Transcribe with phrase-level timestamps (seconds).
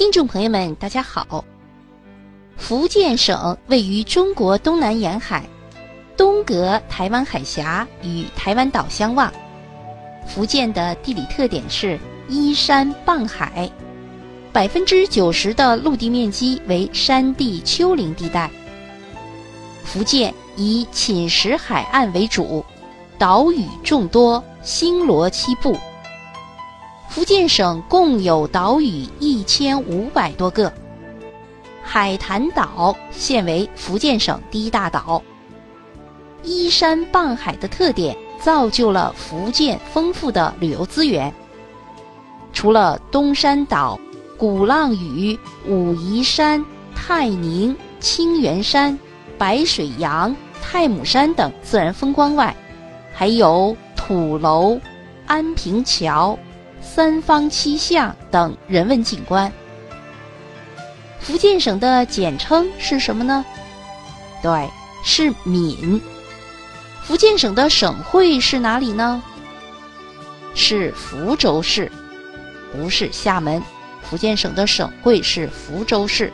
[0.00, 1.44] 听众朋友们，大家好。
[2.56, 5.44] 福建省位于中国东南沿海，
[6.16, 9.30] 东隔台湾海峡与台湾岛相望。
[10.26, 12.00] 福建的地理特点是
[12.30, 13.70] 依山傍海，
[14.54, 18.50] 百分之九十的陆地面积为山地丘陵地带。
[19.84, 22.64] 福建以侵蚀海岸为主，
[23.18, 25.76] 岛屿众多，星罗棋布。
[27.10, 30.72] 福建省共有岛屿一千五百多个，
[31.82, 35.20] 海坛岛现为福建省第一大岛。
[36.44, 41.34] 依山傍海的特点，造就了福建丰富的旅游资源。
[42.52, 43.98] 除了东山岛、
[44.38, 48.96] 鼓浪屿、武夷山、泰宁、清源山、
[49.36, 50.32] 白水洋、
[50.62, 52.54] 太姥山等自然风光外，
[53.12, 54.80] 还有土楼、
[55.26, 56.38] 安平桥。
[56.80, 59.52] 三方七巷等人文景观。
[61.20, 63.44] 福建省的简称是什么呢？
[64.42, 64.68] 对，
[65.04, 66.00] 是闽。
[67.02, 69.22] 福建省的省会是哪里呢？
[70.54, 71.90] 是福州市，
[72.72, 73.62] 不是厦门。
[74.02, 76.32] 福建省的省会是福州市。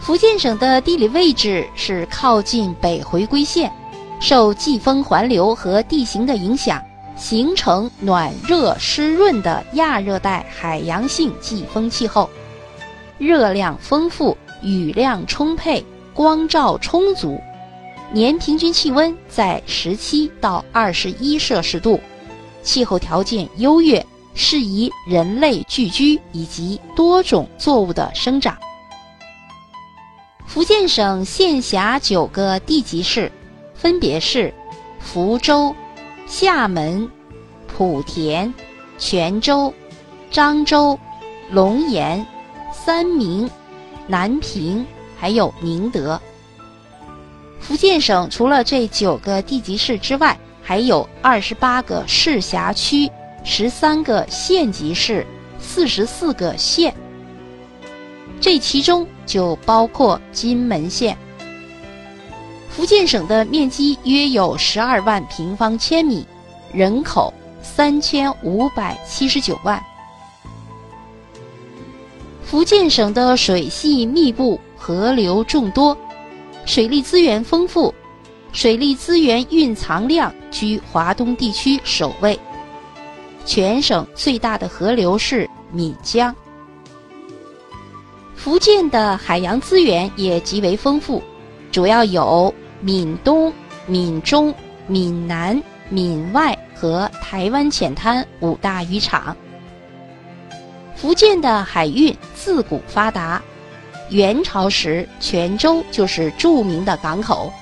[0.00, 3.72] 福建省的地理位置是靠近北回归线，
[4.20, 6.82] 受季风环流和地形的影响。
[7.18, 12.30] 形成暖热湿润的亚热带海洋性季风气候，
[13.18, 17.40] 热量丰富，雨量充沛，光照充足，
[18.12, 22.00] 年平均气温在十七到二十一摄氏度，
[22.62, 28.56] 气候条件优越，适宜人类聚居以及多种作物的生长。
[30.46, 33.30] 福建省县辖九个地级市，
[33.74, 34.54] 分别是
[35.00, 35.74] 福州。
[36.28, 37.10] 厦门、
[37.76, 38.52] 莆田、
[38.98, 39.72] 泉州、
[40.30, 40.98] 漳州、
[41.50, 42.24] 龙岩、
[42.70, 43.50] 三明、
[44.06, 44.84] 南平，
[45.18, 46.20] 还有宁德。
[47.58, 53.10] 福建省除了这九个地级市之外，还有二十八个市辖区、
[53.42, 55.26] 十三个县级市、
[55.58, 56.94] 四十四个县。
[58.38, 61.16] 这其中就包括金门县。
[62.68, 66.24] 福建省的面积约有十二万平方千米，
[66.72, 69.82] 人口三千五百七十九万。
[72.44, 75.96] 福建省的水系密布，河流众多，
[76.64, 77.92] 水利资源丰富，
[78.52, 82.38] 水利资源蕴藏量居华东地区首位。
[83.44, 86.34] 全省最大的河流是闽江。
[88.36, 91.22] 福建的海洋资源也极为丰富，
[91.72, 92.54] 主要有。
[92.80, 93.52] 闽东、
[93.86, 94.54] 闽中、
[94.86, 99.36] 闽南、闽外和台湾浅滩五大渔场。
[100.94, 103.42] 福建的海运自古发达，
[104.10, 107.52] 元朝时泉州就是著名的港口。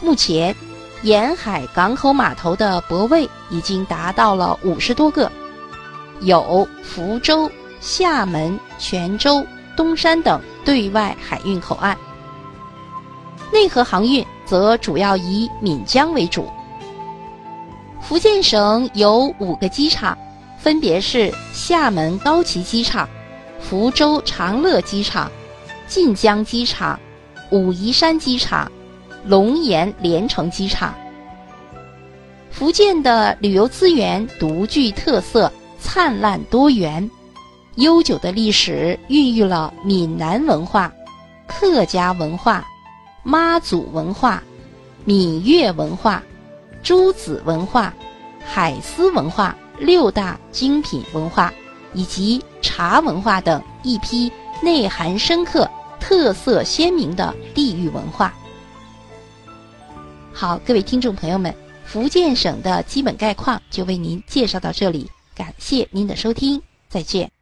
[0.00, 0.54] 目前，
[1.02, 5.30] 沿海港口码头的泊位已经达到了五十多个，
[6.20, 7.50] 有福州、
[7.80, 9.44] 厦门、泉州、
[9.76, 11.96] 东山等对外海运口岸。
[13.52, 16.48] 内河航运则主要以闽江为主。
[18.00, 20.16] 福建省有五个机场，
[20.58, 23.08] 分别是厦门高崎机场、
[23.60, 25.30] 福州长乐机场、
[25.86, 26.98] 晋江机场、
[27.50, 28.70] 武夷山机场、
[29.24, 30.94] 龙岩连城机场。
[32.50, 37.08] 福建的旅游资源独具特色、灿烂多元，
[37.76, 40.92] 悠久的历史孕育了闽南文化、
[41.46, 42.64] 客家文化。
[43.28, 44.42] 妈祖文化、
[45.04, 46.22] 闽粤文化、
[46.82, 47.92] 诸子文化、
[48.42, 51.52] 海丝文化六大精品文化，
[51.92, 58.32] 以及茶文化等一批内涵深刻、特色鲜明的地域文化。
[60.32, 67.37] 好，各位听众朋友们，福建省的基本概况就为您介绍到这里，感谢您的收听，再见。